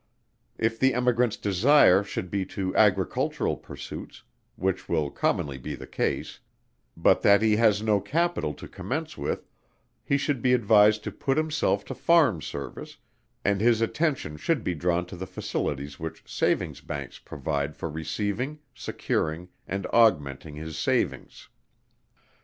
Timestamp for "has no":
7.57-8.01